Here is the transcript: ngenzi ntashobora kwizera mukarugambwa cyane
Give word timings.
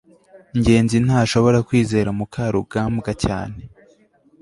ngenzi 0.57 0.97
ntashobora 1.05 1.57
kwizera 1.67 2.09
mukarugambwa 2.17 3.11
cyane 3.23 3.59